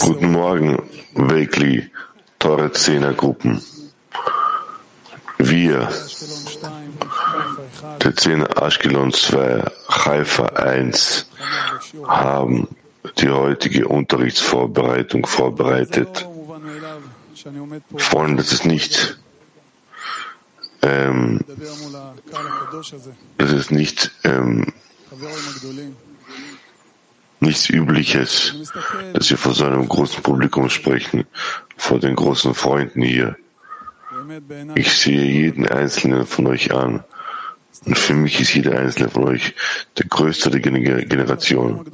Guten 0.00 0.32
Morgen, 0.32 0.82
Weekly, 1.14 1.90
teure 2.38 2.72
Zehnergruppen. 2.72 3.60
Wir, 5.36 5.90
der 8.02 8.16
Zehner 8.16 8.62
Ashkelon 8.62 9.12
2, 9.12 9.62
Haifa 9.90 10.46
1, 10.46 11.28
haben 12.06 12.66
die 13.18 13.28
heutige 13.28 13.88
Unterrichtsvorbereitung 13.88 15.26
vorbereitet. 15.26 16.26
Freunde, 17.98 18.42
das 18.42 18.52
ist 18.54 18.64
nicht, 18.64 19.18
ähm, 20.80 21.40
das 23.36 23.52
ist 23.52 23.70
nicht, 23.70 24.10
ähm, 24.24 24.72
nichts 27.42 27.68
Übliches, 27.68 28.72
dass 29.12 29.30
wir 29.30 29.36
vor 29.36 29.54
so 29.54 29.64
einem 29.64 29.88
großen 29.88 30.22
Publikum 30.22 30.70
sprechen, 30.70 31.24
vor 31.76 31.98
den 31.98 32.14
großen 32.16 32.54
Freunden 32.54 33.02
hier. 33.02 33.36
Ich 34.74 34.92
sehe 34.92 35.24
jeden 35.24 35.68
einzelnen 35.68 36.26
von 36.26 36.46
euch 36.46 36.72
an. 36.72 37.04
Und 37.84 37.98
für 37.98 38.14
mich 38.14 38.40
ist 38.40 38.54
jeder 38.54 38.78
einzelne 38.78 39.08
von 39.08 39.24
euch 39.24 39.54
der 39.98 40.06
größte 40.06 40.50
der 40.50 40.60
Generation. 40.60 41.84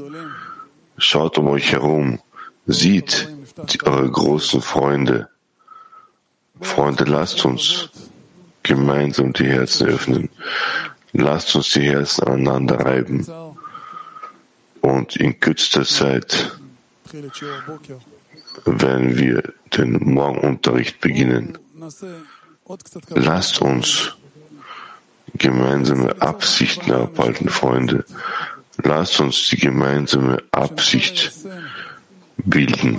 Schaut 0.98 1.38
um 1.38 1.48
euch 1.48 1.72
herum, 1.72 2.20
sieht 2.66 3.28
die, 3.72 3.82
eure 3.84 4.10
großen 4.10 4.60
Freunde. 4.60 5.28
Freunde, 6.60 7.04
lasst 7.04 7.44
uns 7.44 7.88
gemeinsam 8.62 9.32
die 9.32 9.46
Herzen 9.46 9.88
öffnen. 9.88 10.28
Lasst 11.12 11.54
uns 11.56 11.70
die 11.70 11.88
Herzen 11.88 12.24
aneinander 12.24 12.80
reiben. 12.80 13.26
Und 14.88 15.16
in 15.16 15.38
kürzester 15.38 15.84
Zeit 15.84 16.58
werden 18.64 19.18
wir 19.18 19.42
den 19.76 19.92
Morgenunterricht 20.14 20.98
beginnen. 21.02 21.58
Lasst 23.10 23.60
uns 23.60 24.16
gemeinsame 25.34 26.22
Absichten 26.22 26.90
abhalten, 26.92 27.50
Freunde. 27.50 28.06
Lasst 28.82 29.20
uns 29.20 29.48
die 29.50 29.58
gemeinsame 29.58 30.42
Absicht 30.52 31.32
bilden, 32.38 32.98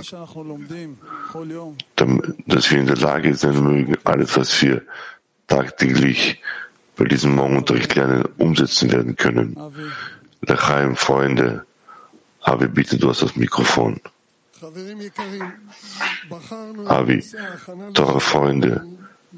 dass 2.46 2.70
wir 2.70 2.78
in 2.78 2.86
der 2.86 2.98
Lage 2.98 3.34
sein 3.34 3.64
mögen, 3.64 3.96
alles, 4.04 4.36
was 4.36 4.62
wir 4.62 4.82
tagtäglich 5.48 6.40
bei 6.96 7.06
diesem 7.06 7.34
Morgenunterricht 7.34 7.96
lernen, 7.96 8.28
umsetzen 8.38 8.92
werden 8.92 9.16
können. 9.16 9.56
Lechaim, 10.42 10.94
Freunde, 10.94 11.66
Avi, 12.42 12.68
bitte, 12.68 12.96
du 12.98 13.08
hast 13.08 13.22
das 13.22 13.36
Mikrofon. 13.36 14.00
Avi, 16.86 17.24
teure 17.94 18.20
Freunde, 18.20 18.86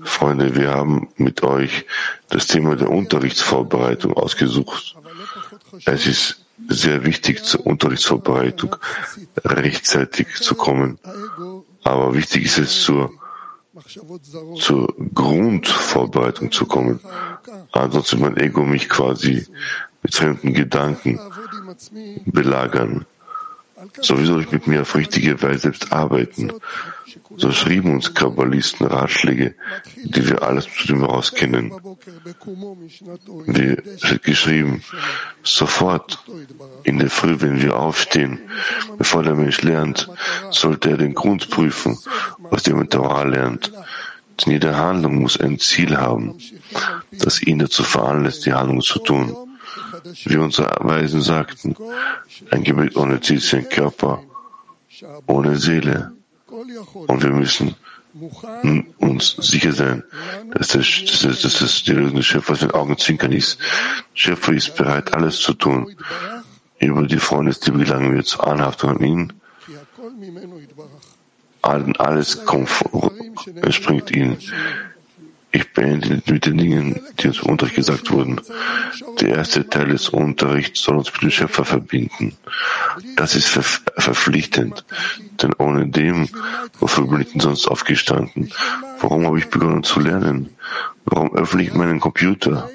Freunde, 0.02 0.54
wir 0.54 0.70
haben 0.70 1.08
mit 1.16 1.42
euch 1.42 1.84
das 2.28 2.46
Thema 2.46 2.76
der 2.76 2.90
Unterrichtsvorbereitung 2.90 4.14
ausgesucht. 4.14 4.96
Es 5.84 6.06
ist 6.06 6.44
sehr 6.68 7.04
wichtig 7.04 7.44
zur 7.44 7.66
Unterrichtsvorbereitung 7.66 8.76
rechtzeitig 9.44 10.28
zu 10.36 10.54
kommen. 10.54 10.98
Aber 11.84 12.14
wichtig 12.14 12.44
ist 12.46 12.58
es 12.58 12.82
zur, 12.82 13.12
zur 14.58 14.94
Grundvorbereitung 15.14 16.50
zu 16.52 16.66
kommen. 16.66 17.00
Ansonsten 17.72 18.20
mein 18.20 18.36
Ego 18.36 18.64
mich 18.64 18.88
quasi 18.88 19.46
mit 20.02 20.14
fremden 20.14 20.54
Gedanken 20.54 21.20
belagern. 22.26 23.06
So 24.00 24.16
soll 24.24 24.42
ich 24.42 24.52
mit 24.52 24.66
mir 24.66 24.82
auf 24.82 24.94
richtige 24.94 25.42
Weise 25.42 25.60
selbst 25.60 25.92
arbeiten. 25.92 26.52
So 27.36 27.50
schrieben 27.50 27.94
uns 27.94 28.14
Kabbalisten 28.14 28.86
Ratschläge, 28.86 29.54
die 30.04 30.28
wir 30.28 30.42
alles 30.42 30.66
zu 30.66 30.86
dem 30.86 31.00
heraus 31.00 31.32
kennen. 31.32 31.72
Wie 33.46 33.76
geschrieben, 34.22 34.82
sofort 35.42 36.22
in 36.84 36.98
der 36.98 37.10
Früh, 37.10 37.36
wenn 37.40 37.60
wir 37.60 37.76
aufstehen, 37.76 38.38
bevor 38.98 39.22
der 39.22 39.34
Mensch 39.34 39.62
lernt, 39.62 40.08
sollte 40.50 40.90
er 40.90 40.96
den 40.98 41.14
Grund 41.14 41.50
prüfen, 41.50 41.98
aus 42.50 42.62
dem 42.62 42.78
er 42.78 42.88
Torah 42.88 43.24
lernt. 43.24 43.72
Denn 44.40 44.52
jede 44.52 44.76
Handlung 44.76 45.22
muss 45.22 45.38
ein 45.40 45.58
Ziel 45.58 45.96
haben, 45.96 46.38
das 47.10 47.42
ihn 47.42 47.58
dazu 47.58 47.82
veranlasst, 47.82 48.46
die 48.46 48.52
Handlung 48.52 48.80
zu 48.80 48.98
tun. 49.00 49.36
Wie 50.24 50.36
unsere 50.36 50.76
Weisen 50.80 51.22
sagten, 51.22 51.76
ein 52.50 52.64
Gebet 52.64 52.96
ohne 52.96 53.20
Ziel 53.20 53.38
ist 53.38 53.54
ein 53.54 53.68
Körper 53.68 54.22
ohne 55.26 55.56
Seele. 55.56 56.12
Und 56.48 57.22
wir 57.22 57.30
müssen 57.30 57.74
uns 58.98 59.36
sicher 59.38 59.72
sein, 59.72 60.02
dass 60.52 60.68
das, 60.68 60.86
dass 61.22 61.40
dass 61.40 61.58
das 61.58 61.82
die 61.82 61.92
Lösung 61.92 62.16
des 62.16 62.26
Schöpfers 62.26 62.60
mit 62.62 62.74
Augenzwinkern 62.74 63.32
ist. 63.32 63.58
Der 63.60 64.18
Schöpfer 64.18 64.52
ist 64.52 64.76
bereit, 64.76 65.14
alles 65.14 65.40
zu 65.40 65.54
tun. 65.54 65.94
Über 66.78 67.06
die 67.06 67.18
Freundesliebe 67.18 67.78
gelangen 67.78 68.14
wir 68.14 68.24
zur 68.24 68.46
Anhaftung 68.46 68.90
an 68.90 69.04
ihn. 69.04 69.32
Alles 71.62 72.44
kommt, 72.44 72.70
entspringt 73.62 74.10
ihnen. 74.10 74.36
Ich 75.54 75.70
beende 75.74 76.22
mit 76.26 76.46
den 76.46 76.56
Dingen, 76.56 77.00
die 77.18 77.28
uns 77.28 77.42
im 77.42 77.50
Unterricht 77.50 77.76
gesagt 77.76 78.10
wurden. 78.10 78.40
Der 79.20 79.36
erste 79.36 79.68
Teil 79.68 79.88
des 79.88 80.08
Unterrichts 80.08 80.82
soll 80.82 80.96
uns 80.96 81.12
mit 81.12 81.22
dem 81.22 81.30
Schöpfer 81.30 81.64
verbinden. 81.66 82.36
Das 83.16 83.34
ist 83.34 83.48
ver 83.48 83.62
verpflichtend, 83.62 84.84
denn 85.42 85.52
ohne 85.58 85.86
dem, 85.86 86.28
wofür 86.80 87.06
bin 87.06 87.20
ich 87.20 87.32
denn 87.32 87.40
sonst 87.40 87.68
aufgestanden? 87.68 88.50
Warum 89.00 89.26
habe 89.26 89.38
ich 89.38 89.50
begonnen 89.50 89.82
zu 89.84 90.00
lernen? 90.00 90.56
Warum 91.04 91.34
öffne 91.34 91.62
ich 91.62 91.74
meinen 91.74 92.00
Computer? 92.00 92.70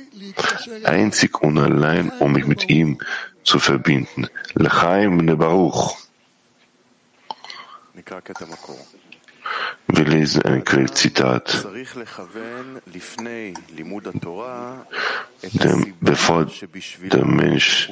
Einzig 0.83 1.41
und 1.41 1.57
allein, 1.57 2.11
um 2.19 2.33
mich 2.33 2.45
mit 2.45 2.69
ihm 2.69 2.99
zu 3.43 3.57
verbinden. 3.57 4.27
L'chaim 4.55 5.21
ne 5.23 5.35
Baruch. 5.35 5.97
Wir 9.87 10.05
lesen 10.05 10.41
ein 10.43 10.63
Quellzitat. 10.63 11.65
Denn 15.53 15.93
bevor 16.01 16.47
der 17.11 17.25
Mensch 17.25 17.89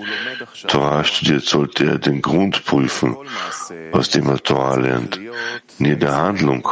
Torah 0.67 1.03
studiert, 1.03 1.43
sollte 1.43 1.85
er 1.85 1.97
den 1.97 2.21
Grund 2.21 2.65
prüfen, 2.65 3.15
aus 3.93 4.09
dem 4.09 4.27
er 4.27 4.43
Torah 4.43 4.75
lernt. 4.75 5.19
In 5.79 5.85
jeder 5.85 6.15
Handlung 6.17 6.67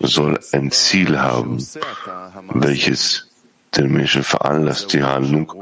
soll 0.00 0.38
ein 0.52 0.70
Ziel 0.72 1.18
haben, 1.18 1.64
welches 2.52 3.28
den 3.76 3.92
Menschen 3.92 4.24
veranlasst, 4.24 4.92
die 4.92 5.02
Handlung 5.02 5.52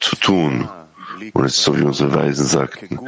zu 0.00 0.16
tun. 0.16 0.68
Und 1.32 1.44
es 1.44 1.58
ist 1.58 1.64
so, 1.64 1.78
wie 1.78 1.82
unsere 1.82 2.14
Weisen 2.14 2.46
sagten, 2.46 2.98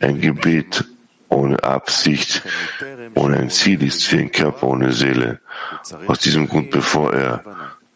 ein 0.00 0.20
Gebet 0.20 0.84
ohne 1.30 1.62
Absicht, 1.62 2.42
ohne 3.14 3.38
ein 3.38 3.50
Ziel 3.50 3.82
ist 3.82 4.12
wie 4.12 4.18
ein 4.18 4.32
Körper 4.32 4.66
ohne 4.68 4.92
Seele. 4.92 5.40
Aus 6.06 6.18
diesem 6.18 6.48
Grund, 6.48 6.70
bevor 6.70 7.12
er 7.14 7.44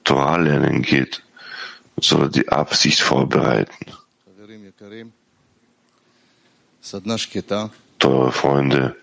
Torah 0.05 0.37
lernen 0.37 0.83
geht, 0.83 1.23
soll 2.01 2.23
er 2.23 2.29
die 2.29 2.49
Absicht 2.49 3.01
vorbereiten. 3.01 3.87
Teure 7.99 8.33
Freunde, 8.33 8.97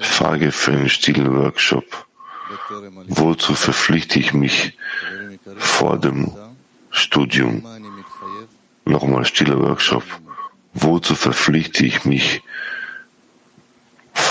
Frage 0.00 0.52
für 0.52 0.72
einen 0.72 0.88
stillen 0.88 1.36
Workshop. 1.36 2.06
Wozu 3.08 3.54
verpflichte 3.54 4.18
ich 4.18 4.32
mich 4.32 4.78
vor 5.56 5.98
dem 5.98 6.32
Studium? 6.90 7.64
Nochmal 8.84 9.24
stiller 9.24 9.58
Workshop. 9.58 10.04
Wozu 10.74 11.14
verpflichte 11.14 11.86
ich 11.86 12.04
mich 12.04 12.42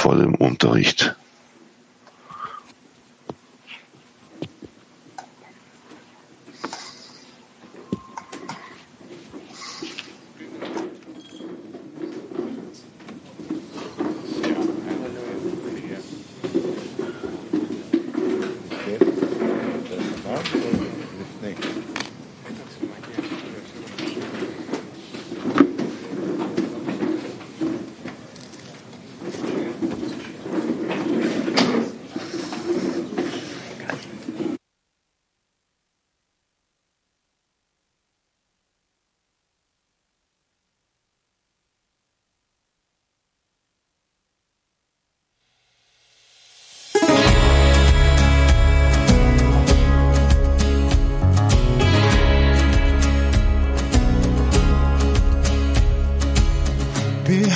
vor 0.04 0.18
dem 0.18 0.36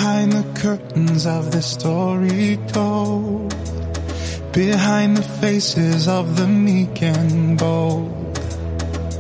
Unterricht. 0.08 0.32
the 0.32 0.60
curtains 0.60 1.26
of 1.26 1.52
the 1.52 1.62
story 1.62 2.58
told. 2.68 3.56
Behind 4.54 5.18
the 5.18 5.28
faces 5.42 6.08
of 6.08 6.38
the 6.38 6.48
meek 6.48 7.02
and 7.02 7.58
bold. 7.58 8.40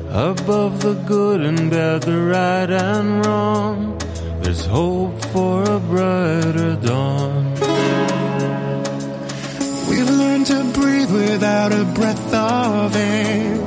Above 0.09 0.81
the 0.81 0.95
good 1.05 1.41
and 1.41 1.69
bad, 1.69 2.01
the 2.03 2.17
right 2.17 2.69
and 2.69 3.25
wrong, 3.25 3.97
there's 4.41 4.65
hope 4.65 5.23
for 5.25 5.63
a 5.63 5.79
brighter 5.79 6.75
dawn. 6.77 7.53
We've 9.89 10.09
learned 10.09 10.47
to 10.47 10.63
breathe 10.73 11.11
without 11.11 11.71
a 11.71 11.83
breath 11.85 12.33
of 12.33 12.95
air. 12.95 13.57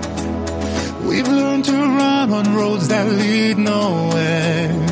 We've 1.08 1.28
learned 1.28 1.64
to 1.66 1.72
run 1.72 2.32
on 2.32 2.54
roads 2.54 2.88
that 2.88 3.06
lead 3.06 3.58
nowhere. 3.58 4.89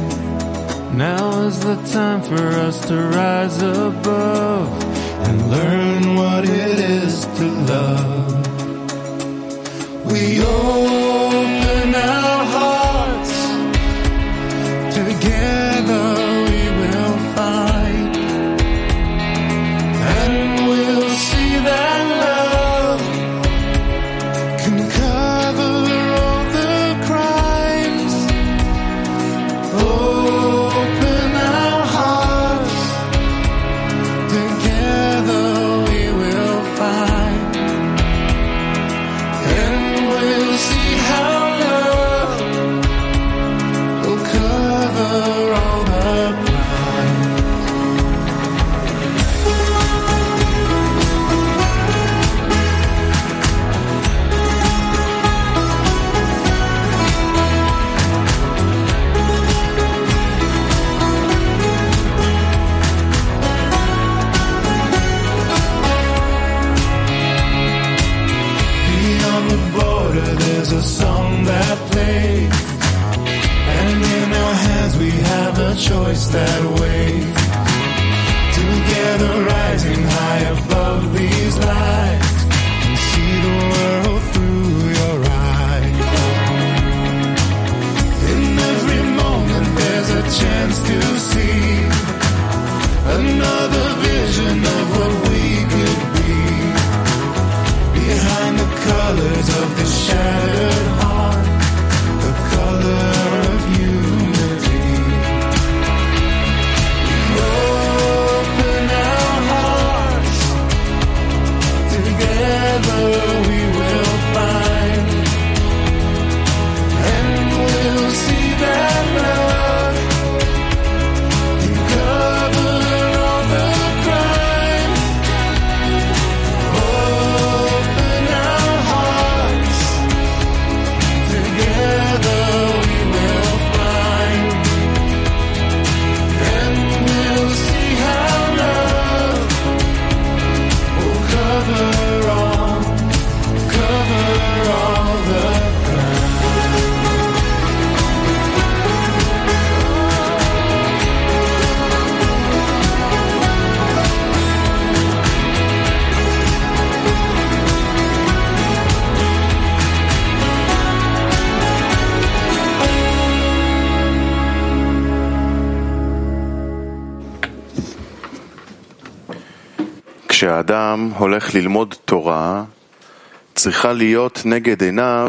Now 0.98 1.42
is 1.42 1.60
the 1.60 1.76
time 1.92 2.22
for 2.22 2.44
us 2.66 2.84
to 2.88 2.96
rise 2.96 3.62
above 3.62 4.82
and 5.28 5.48
learn 5.48 6.16
what 6.16 6.42
it 6.44 6.80
is 6.80 7.24
to 7.38 7.46
love. 7.72 8.46
We 10.10 10.42
open 10.42 10.87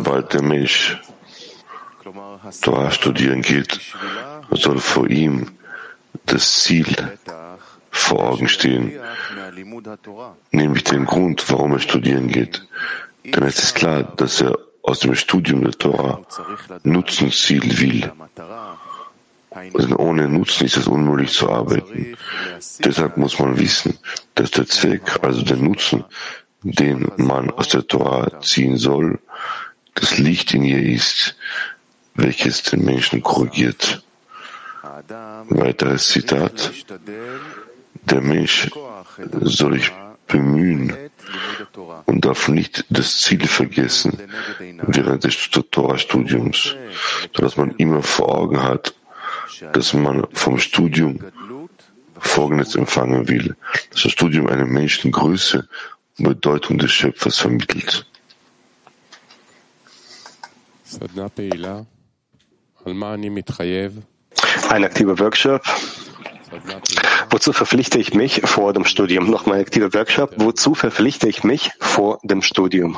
sobald 0.03 0.33
der 0.33 0.41
Mensch 0.41 0.99
Torah 2.61 2.91
studieren 2.91 3.41
geht, 3.41 3.79
soll 4.51 4.79
vor 4.79 5.07
ihm 5.07 5.51
das 6.25 6.61
Ziel 6.61 6.87
vor 7.91 8.29
Augen 8.29 8.47
stehen, 8.47 8.91
nämlich 10.51 10.83
den 10.83 11.05
Grund, 11.05 11.49
warum 11.49 11.73
er 11.73 11.79
studieren 11.79 12.27
geht. 12.27 12.67
Denn 13.23 13.43
es 13.43 13.59
ist 13.59 13.75
klar, 13.75 14.03
dass 14.03 14.41
er 14.41 14.57
aus 14.83 14.99
dem 14.99 15.15
Studium 15.15 15.63
der 15.63 15.73
Torah 15.73 16.21
Nutzen 16.83 17.31
ziehen 17.31 17.79
will. 17.79 18.11
Denn 19.55 19.75
also 19.75 19.97
ohne 19.97 20.27
Nutzen 20.27 20.65
ist 20.65 20.77
es 20.77 20.87
unmöglich 20.87 21.31
zu 21.31 21.49
arbeiten. 21.49 22.15
Deshalb 22.83 23.17
muss 23.17 23.39
man 23.39 23.57
wissen, 23.57 23.97
dass 24.35 24.51
der 24.51 24.67
Zweck, 24.67 25.23
also 25.23 25.41
der 25.41 25.57
Nutzen, 25.57 26.03
den 26.61 27.11
man 27.17 27.49
aus 27.51 27.69
der 27.69 27.87
Torah 27.87 28.41
ziehen 28.41 28.77
soll, 28.77 29.19
das 29.95 30.17
Licht 30.17 30.53
in 30.53 30.63
ihr 30.63 30.81
ist, 30.81 31.35
welches 32.13 32.63
den 32.63 32.85
Menschen 32.85 33.23
korrigiert. 33.23 34.03
Weiteres 35.49 36.09
Zitat. 36.09 36.71
Der 38.05 38.21
Mensch 38.21 38.69
soll 39.41 39.73
sich 39.73 39.91
bemühen 40.27 40.95
und 42.05 42.23
darf 42.23 42.47
nicht 42.47 42.85
das 42.89 43.21
Ziel 43.21 43.45
vergessen 43.47 44.17
während 44.83 45.23
des 45.23 45.49
Torah-Studiums, 45.49 46.75
sodass 47.35 47.57
man 47.57 47.71
immer 47.77 48.03
vor 48.03 48.37
Augen 48.37 48.61
hat, 48.63 48.93
dass 49.73 49.93
man 49.93 50.27
vom 50.33 50.59
Studium 50.59 51.19
Folgendes 52.19 52.75
empfangen 52.75 53.27
will, 53.27 53.55
dass 53.91 54.03
das 54.03 54.11
Studium 54.11 54.47
einem 54.47 54.69
Menschen 54.69 55.11
Größe 55.11 55.67
und 56.17 56.25
Bedeutung 56.25 56.77
des 56.77 56.91
Schöpfers 56.91 57.37
vermittelt. 57.37 58.05
Ein 64.69 64.83
aktiver 64.83 65.17
Workshop. 65.19 65.61
Wozu 67.29 67.53
verpflichte 67.53 67.99
ich 67.99 68.13
mich 68.13 68.41
vor 68.43 68.73
dem 68.73 68.85
Studium? 68.85 69.29
Nochmal 69.29 69.57
ein 69.57 69.61
aktiver 69.61 69.93
Workshop. 69.93 70.33
Wozu 70.37 70.73
verpflichte 70.73 71.29
ich 71.29 71.43
mich 71.43 71.71
vor 71.79 72.19
dem 72.23 72.41
Studium? 72.41 72.97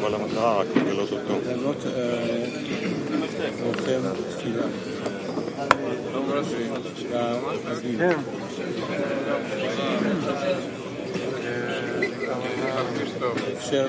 כל 0.00 0.14
המטרה 0.14 0.60
רק 0.60 0.66
לגלות 0.76 1.12
אותו. 1.12 1.34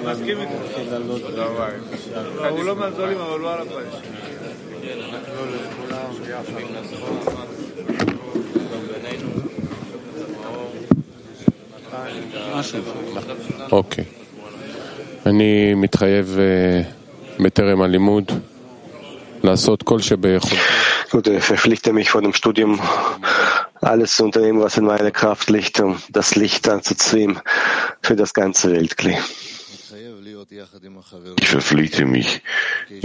מסכים 0.06 0.38
איתך. 0.40 0.52
הוא 2.50 2.64
לא 2.64 2.76
מהזולים 2.76 3.18
אבל 3.18 3.40
הוא 3.40 3.50
על 3.50 3.62
הפרש. 3.62 3.94
משהו. 12.55 12.79
אוקיי. 13.73 14.05
אני 15.27 15.75
מתחייב 15.75 16.39
אה, 16.39 16.83
בטרם 17.45 17.83
הלימוד 17.83 18.33
לעשות 19.43 19.83
כל 19.83 20.01
שביכולתי 20.01 20.57
Gut, 21.11 21.27
ich 21.27 21.43
verpflichte 21.43 21.93
mich 21.93 22.09
vor 22.09 22.23
dem 22.23 22.35
Studium, 22.35 22.81
alles 23.81 24.15
zu 24.15 24.23
unternehmen, 24.23 24.61
was 24.61 24.77
in 24.77 24.85
meiner 24.85 25.11
Kraft 25.11 25.51
liegt, 25.51 25.81
um 25.81 26.01
das 26.09 26.37
Licht 26.37 26.69
anzuziehen 26.69 27.41
für 28.01 28.15
das 28.15 28.33
ganze 28.33 28.71
Weltkli. 28.71 29.17
Ich 31.41 31.49
verpflichte 31.49 32.05
mich, 32.05 32.43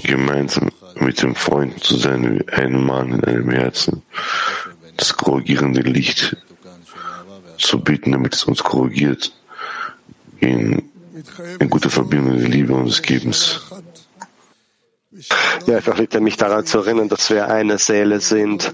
gemeinsam 0.04 0.70
mit 1.00 1.24
dem 1.24 1.34
Freund 1.34 1.84
zu 1.84 1.98
sein, 1.98 2.22
wie 2.36 2.54
ein 2.54 2.80
Mann 2.80 3.14
in 3.14 3.24
einem 3.24 3.50
Herzen, 3.50 4.04
das 4.98 5.18
korrigierende 5.18 5.82
Licht 5.82 6.38
zu 7.61 7.81
beten, 7.81 8.13
damit 8.13 8.35
es 8.35 8.45
uns 8.45 8.63
korrigiert 8.63 9.33
in, 10.39 10.91
in 11.59 11.71
gute 11.71 11.91
Verbindung 11.91 12.39
der 12.39 12.49
Liebe 12.49 12.75
und 12.75 12.87
des 12.87 13.03
Gebens. 13.03 13.61
Ja, 15.67 15.79
ich 15.79 15.85
verpflichte 15.85 16.21
mich 16.21 16.37
daran 16.37 16.65
zu 16.65 16.79
erinnern, 16.79 17.09
dass 17.09 17.31
wir 17.31 17.49
eine 17.49 17.79
Seele 17.79 18.21
sind 18.21 18.73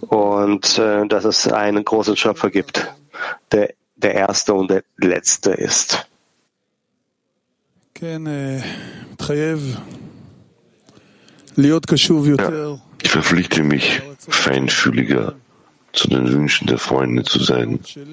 und 0.00 0.78
äh, 0.78 1.06
dass 1.06 1.24
es 1.24 1.48
einen 1.48 1.84
großen 1.84 2.16
Schöpfer 2.16 2.50
gibt, 2.50 2.86
der 3.50 3.72
der 3.98 4.14
Erste 4.14 4.54
und 4.54 4.70
der 4.70 4.84
Letzte 4.96 5.50
ist. 5.52 6.06
Ja, 12.52 12.80
ich 13.02 13.10
verpflichte 13.10 13.64
mich, 13.64 14.00
feinfühliger 14.28 15.34
zu 15.98 16.08
den 16.08 16.32
Wünschen 16.32 16.68
der 16.68 16.78
Freunde 16.78 17.24
zu 17.24 17.42
sein, 17.42 17.80
zu, 17.82 18.06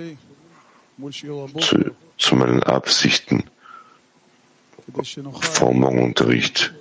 zu 2.17 2.35
meinen 2.35 2.63
Absichten 2.63 3.43
vor 5.41 5.73
Morgenunterricht, 5.73 6.73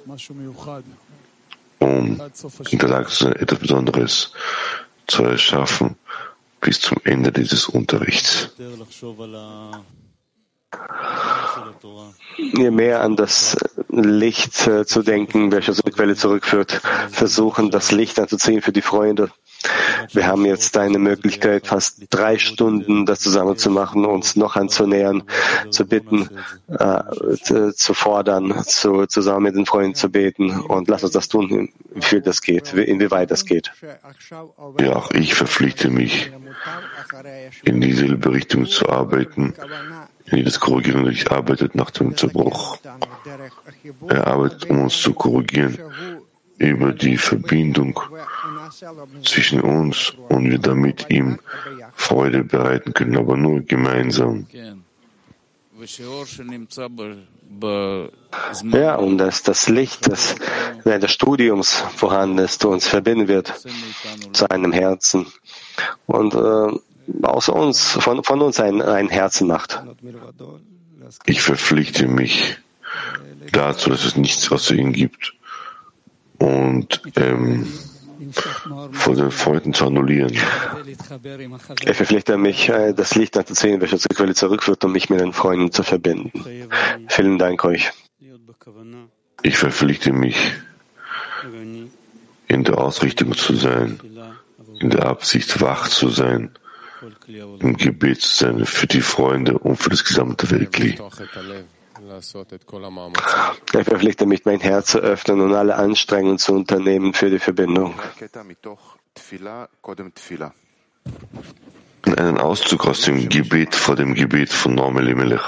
um 1.78 2.20
in 2.70 2.78
der 2.78 2.88
Lage 2.88 3.08
zu 3.08 3.24
sein, 3.24 3.36
etwas 3.36 3.58
Besonderes 3.58 4.32
zu 5.06 5.24
erschaffen 5.24 5.96
bis 6.60 6.80
zum 6.80 6.96
Ende 7.04 7.30
dieses 7.30 7.68
Unterrichts. 7.68 8.50
Je 12.36 12.70
mehr 12.70 13.02
an 13.02 13.16
das 13.16 13.56
Licht 13.90 14.66
äh, 14.66 14.84
zu 14.84 15.02
denken, 15.02 15.52
welches 15.52 15.82
die 15.82 15.90
Quelle 15.90 16.16
zurückführt, 16.16 16.80
versuchen, 17.10 17.70
das 17.70 17.92
Licht 17.92 18.18
anzuziehen 18.18 18.60
für 18.60 18.72
die 18.72 18.82
Freunde, 18.82 19.30
wir 20.12 20.26
haben 20.26 20.44
jetzt 20.44 20.76
eine 20.76 20.98
Möglichkeit, 20.98 21.66
fast 21.66 22.02
drei 22.10 22.38
Stunden 22.38 23.06
das 23.06 23.20
zusammen 23.20 23.56
zu 23.56 23.70
machen, 23.70 24.04
uns 24.04 24.36
noch 24.36 24.56
anzunähern, 24.56 25.22
zu 25.70 25.86
bitten, 25.86 26.28
äh, 26.68 27.00
zu, 27.74 27.94
fordern, 27.94 28.62
zu, 28.64 29.06
zusammen 29.06 29.44
mit 29.44 29.54
den 29.56 29.66
Freunden 29.66 29.94
zu 29.94 30.10
beten. 30.10 30.60
Und 30.60 30.88
lass 30.88 31.04
uns 31.04 31.12
das 31.12 31.28
tun, 31.28 31.70
wie 31.94 32.02
viel 32.02 32.20
das 32.20 32.42
geht, 32.42 32.74
wie- 32.76 32.82
inwieweit 32.82 33.30
das 33.30 33.44
geht. 33.44 33.72
Ja, 34.80 34.96
auch 34.96 35.10
ich 35.12 35.34
verpflichte 35.34 35.88
mich, 35.90 36.30
in 37.64 37.80
dieselbe 37.80 38.32
Richtung 38.32 38.66
zu 38.66 38.88
arbeiten, 38.88 39.54
in 40.26 40.38
die 40.38 40.44
das 40.44 40.60
korrigierende 40.60 41.10
Licht 41.10 41.30
arbeitet 41.30 41.74
nach 41.74 41.90
dem 41.90 42.16
Zerbruch. 42.16 42.78
Er 44.08 44.26
arbeitet, 44.26 44.70
um 44.70 44.82
uns 44.82 45.00
zu 45.00 45.12
korrigieren 45.12 45.78
über 46.58 46.92
die 46.92 47.16
Verbindung 47.16 47.98
zwischen 49.24 49.60
uns 49.60 50.12
und 50.28 50.50
wir 50.50 50.58
damit 50.58 51.10
ihm 51.10 51.38
Freude 51.94 52.44
bereiten 52.44 52.92
können, 52.92 53.16
aber 53.16 53.36
nur 53.36 53.60
gemeinsam. 53.60 54.46
Ja, 58.72 58.94
und 58.96 59.18
dass 59.18 59.42
das 59.42 59.68
Licht, 59.68 60.10
das 60.10 60.36
während 60.84 61.02
des 61.02 61.12
Studiums 61.12 61.84
vorhanden 61.96 62.38
ist, 62.38 62.64
uns 62.64 62.86
verbinden 62.86 63.28
wird 63.28 63.52
zu 64.32 64.50
einem 64.50 64.72
Herzen 64.72 65.26
und 66.06 66.34
äh, 66.34 66.78
aus 67.22 67.48
uns, 67.48 67.82
von, 67.82 68.24
von 68.24 68.40
uns 68.40 68.60
ein, 68.60 68.80
ein 68.82 69.08
Herzen 69.08 69.48
macht. 69.48 69.82
Ich 71.26 71.42
verpflichte 71.42 72.06
mich 72.08 72.56
dazu, 73.52 73.90
dass 73.90 74.04
es 74.04 74.16
nichts 74.16 74.50
außer 74.50 74.74
ihm 74.74 74.92
gibt. 74.92 75.34
Und 76.38 77.02
ähm, 77.16 77.66
vor 78.92 79.14
den 79.14 79.30
Freunden 79.30 79.74
zu 79.74 79.86
annullieren. 79.86 80.36
Er 81.84 81.94
verpflichtet 81.94 82.38
mich, 82.38 82.68
äh, 82.68 82.92
das 82.92 83.14
Licht 83.14 83.36
anzuziehen, 83.36 83.80
welches 83.80 84.02
zur 84.02 84.16
Quelle 84.16 84.34
zurückführt, 84.34 84.84
um 84.84 84.92
mich 84.92 85.10
mit 85.10 85.20
den 85.20 85.32
Freunden 85.32 85.72
zu 85.72 85.82
verbinden. 85.82 86.32
Vielen 87.08 87.38
Dank 87.38 87.64
euch. 87.64 87.90
Ich 89.42 89.58
verpflichte 89.58 90.12
mich, 90.12 90.36
in 92.48 92.64
der 92.64 92.78
Ausrichtung 92.78 93.34
zu 93.34 93.54
sein, 93.54 94.00
in 94.80 94.90
der 94.90 95.06
Absicht 95.06 95.60
wach 95.60 95.88
zu 95.88 96.08
sein, 96.08 96.50
im 97.60 97.76
Gebet 97.76 98.22
zu 98.22 98.44
sein 98.44 98.64
für 98.64 98.86
die 98.86 99.00
Freunde 99.00 99.58
und 99.58 99.76
für 99.76 99.90
das 99.90 100.04
gesamte 100.04 100.50
Weltkli. 100.50 100.98
Er 103.72 103.84
verpflichtet 103.84 104.28
mich, 104.28 104.44
mein 104.44 104.60
Herz 104.60 104.92
zu 104.92 104.98
öffnen 104.98 105.40
und 105.40 105.54
alle 105.54 105.74
Anstrengungen 105.74 106.38
zu 106.38 106.52
unternehmen 106.52 107.12
für 107.12 107.30
die 107.30 107.38
Verbindung. 107.38 107.94
Einen 112.16 112.38
Auszug 112.38 112.86
aus 112.86 113.00
dem 113.02 113.28
Gebet 113.28 113.74
vor 113.74 113.96
dem 113.96 114.14
Gebet 114.14 114.50
von 114.50 114.74
Noam 114.74 114.98
Elimelech. 114.98 115.40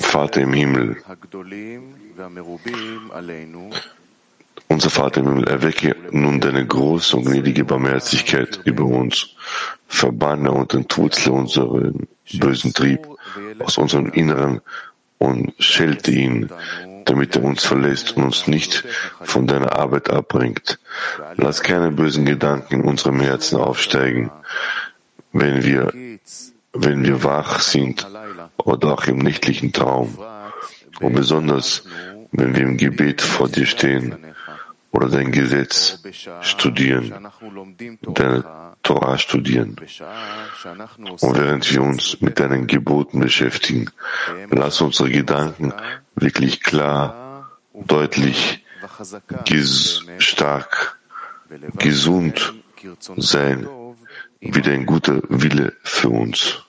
Vater 0.00 0.40
im 0.42 0.52
Himmel, 0.52 1.02
unser 4.68 4.90
Vater 4.90 5.20
im 5.20 5.28
Himmel, 5.28 5.48
erwecke 5.48 5.96
nun 6.10 6.40
deine 6.40 6.66
große 6.66 7.16
und 7.16 7.24
gnädige 7.24 7.64
Barmherzigkeit 7.64 8.60
über 8.64 8.84
uns. 8.84 9.34
Verbanne 9.86 10.50
und 10.50 10.74
entwurzle 10.74 11.32
unseren 11.32 12.08
bösen 12.34 12.74
Trieb, 12.74 13.06
aus 13.58 13.78
unserem 13.78 14.10
Inneren 14.10 14.60
und 15.18 15.54
schelte 15.58 16.10
ihn, 16.10 16.50
damit 17.04 17.36
er 17.36 17.44
uns 17.44 17.64
verlässt 17.64 18.16
und 18.16 18.24
uns 18.24 18.46
nicht 18.46 18.84
von 19.20 19.46
deiner 19.46 19.78
Arbeit 19.78 20.10
abbringt. 20.10 20.78
Lass 21.36 21.62
keine 21.62 21.90
bösen 21.90 22.24
Gedanken 22.24 22.74
in 22.74 22.82
unserem 22.82 23.20
Herzen 23.20 23.58
aufsteigen, 23.58 24.30
wenn 25.32 25.64
wir, 25.64 25.92
wenn 26.72 27.04
wir 27.04 27.24
wach 27.24 27.60
sind 27.60 28.06
oder 28.58 28.94
auch 28.94 29.06
im 29.06 29.18
nächtlichen 29.18 29.72
Traum 29.72 30.18
und 31.00 31.14
besonders, 31.14 31.84
wenn 32.32 32.54
wir 32.54 32.62
im 32.62 32.76
Gebet 32.76 33.20
vor 33.22 33.48
dir 33.48 33.66
stehen 33.66 34.16
oder 34.92 35.08
dein 35.08 35.32
Gesetz 35.32 35.98
studieren, 36.42 37.28
deine 38.14 38.44
Torah 38.82 39.18
studieren. 39.18 39.76
Und 41.20 41.36
während 41.36 41.72
wir 41.72 41.82
uns 41.82 42.20
mit 42.20 42.38
deinen 42.38 42.66
Geboten 42.66 43.20
beschäftigen, 43.20 43.90
lass 44.50 44.80
unsere 44.80 45.10
Gedanken 45.10 45.72
wirklich 46.14 46.62
klar, 46.62 47.50
deutlich, 47.72 48.64
ges 49.44 50.04
stark, 50.18 50.98
gesund 51.78 52.54
sein, 53.16 53.66
wie 54.40 54.60
dein 54.60 54.84
guter 54.84 55.22
Wille 55.28 55.72
für 55.82 56.10
uns. 56.10 56.62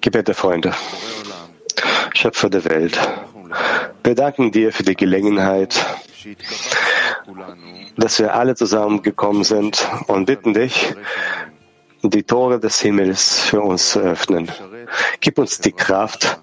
Gebet 0.00 0.26
der 0.26 0.34
Freunde. 0.34 0.72
Schöpfer 2.14 2.48
der 2.48 2.64
Welt. 2.64 2.98
Wir 4.02 4.14
danken 4.14 4.50
dir 4.50 4.72
für 4.72 4.84
die 4.84 4.96
Gelegenheit, 4.96 5.84
dass 7.98 8.18
wir 8.20 8.34
alle 8.34 8.54
zusammengekommen 8.54 9.44
sind 9.44 9.86
und 10.06 10.24
bitten 10.24 10.54
dich, 10.54 10.94
die 12.02 12.22
Tore 12.22 12.58
des 12.58 12.80
Himmels 12.80 13.38
für 13.38 13.60
uns 13.60 13.90
zu 13.90 14.00
öffnen. 14.00 14.50
Gib 15.20 15.36
uns 15.38 15.58
die 15.58 15.72
Kraft, 15.72 16.40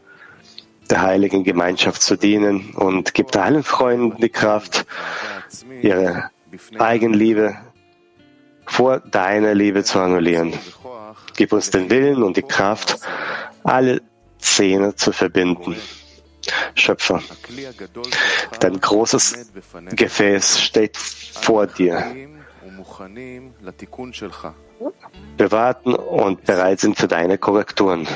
der 0.92 1.02
heiligen 1.02 1.44
Gemeinschaft 1.44 2.04
zu 2.04 2.18
dienen 2.18 2.76
und 2.76 3.16
gib 3.16 3.36
allen 3.36 3.64
Freunden 3.64 4.22
die 4.22 4.30
Kraft, 4.30 4.86
ihre 5.82 6.30
Eigenliebe 6.78 7.58
vor 8.68 9.00
deiner 9.00 9.56
Liebe 9.56 9.84
zu 9.84 10.00
annullieren. 10.00 10.54
Gib 11.36 11.54
uns 11.54 11.70
den 11.70 11.90
Willen 11.90 12.24
und 12.24 12.38
die 12.38 12.42
Kraft, 12.44 12.98
alle 13.64 14.02
Zähne 14.38 14.96
zu 14.96 15.12
verbinden. 15.12 15.76
Schöpfer, 16.74 17.22
dein 18.60 18.80
großes 18.80 19.52
Gefäß 19.92 20.62
steht 20.62 20.98
vor 20.98 21.68
dir. 21.68 22.04
Wir 25.38 25.52
warten 25.52 25.96
und 25.96 26.44
bereit 26.46 26.80
sind 26.80 26.98
für 26.98 27.08
deine 27.08 27.38
Korrekturen. 27.38 28.08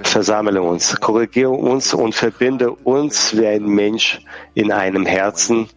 Versammle 0.00 0.60
uns, 0.60 0.98
korrigiere 1.00 1.50
uns 1.50 1.94
und 1.94 2.14
verbinde 2.14 2.70
uns 2.72 3.36
wie 3.36 3.46
ein 3.46 3.64
Mensch 3.66 4.20
in 4.54 4.72
einem 4.72 5.06
Herzen 5.06 5.68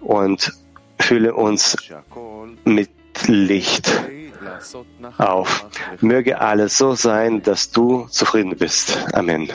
und 0.00 0.52
fülle 1.00 1.34
uns 1.34 1.76
mit 2.64 2.90
Licht 3.26 3.90
auf. 5.18 5.66
Möge 6.00 6.40
alles 6.40 6.78
so 6.78 6.94
sein, 6.94 7.42
dass 7.42 7.70
du 7.70 8.06
zufrieden 8.10 8.56
bist. 8.56 8.98
Amen. 9.14 9.50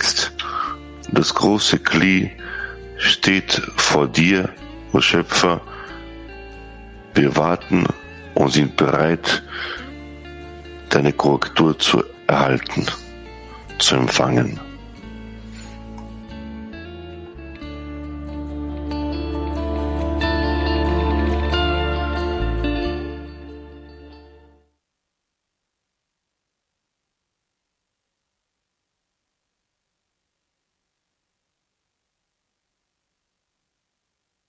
Text. 0.00 0.32
Das 1.12 1.34
große 1.34 1.78
Kli 1.78 2.30
steht 2.96 3.60
vor 3.76 4.08
dir, 4.08 4.48
o 4.92 5.00
Schöpfer. 5.00 5.60
Wir 7.12 7.36
warten 7.36 7.84
und 8.34 8.50
sind 8.50 8.76
bereit, 8.76 9.42
deine 10.88 11.12
Korrektur 11.12 11.78
zu 11.78 12.02
erhalten, 12.26 12.86
zu 13.78 13.96
empfangen. 13.96 14.58